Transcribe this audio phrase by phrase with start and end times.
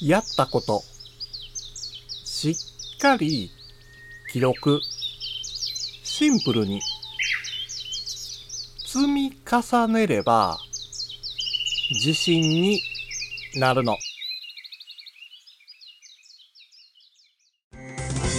[0.00, 0.82] やったこと。
[2.24, 3.50] しっかり
[4.32, 4.80] 記録。
[6.02, 6.80] シンプルに。
[8.86, 10.58] 積み重ねれば
[11.90, 12.80] 自信に
[13.56, 13.96] なるの。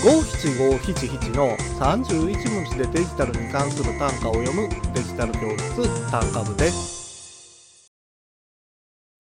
[0.04, 6.95] 五七五七七の31文字でデジタルに関する単価を読むデジタル教室単価部です。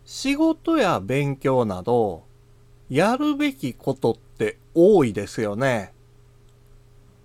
[0.05, 2.23] 仕事や勉強など、
[2.89, 5.93] やるべきことって多いですよね。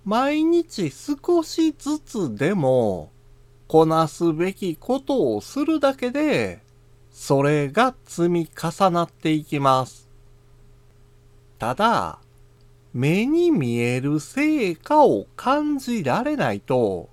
[0.03, 3.11] 毎日少しずつでも、
[3.67, 6.59] こなすべきことをするだけで、
[7.11, 10.09] それが積み重なっていきます。
[11.59, 12.19] ただ、
[12.93, 17.09] 目に見える成果を感じられないと、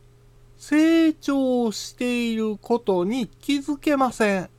[0.56, 4.50] 成長していることに気づけません。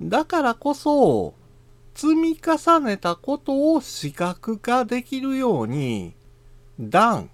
[0.00, 1.34] だからこそ、
[1.94, 6.14] 積み重ねたことを視覚化できるように、
[6.80, 7.28] DAN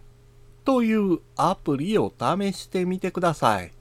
[0.65, 3.73] というアプリを試してみてください。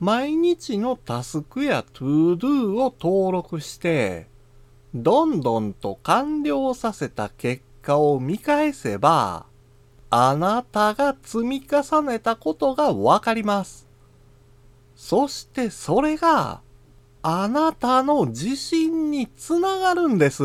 [0.00, 4.26] 毎日のタスクや ToDo を登録して、
[4.94, 9.46] どんどんと完了させた結果を見返せば、
[10.10, 13.86] あなたが積み重ねたことがわかります。
[14.96, 16.60] そしてそれが、
[17.24, 20.42] あなたの自信につながるんです。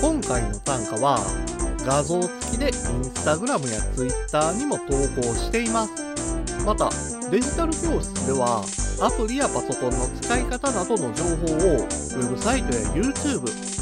[0.00, 1.18] 今回の単価は、
[1.84, 2.72] 画像付きでイン
[3.04, 5.92] スタグラムやツイッターにも投稿しています。
[6.64, 6.88] また、
[7.30, 8.64] デジタル教室では、
[9.02, 13.40] アプリやパソコンの使い方などの情報を、ウェブサイトや YouTube、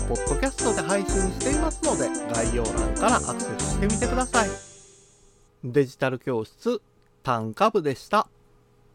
[0.09, 4.49] ポッドキャストで配信していますので、概要欄からアクセスしてみてください。
[5.63, 6.83] デジタル教室、
[7.23, 8.27] 単価部でした。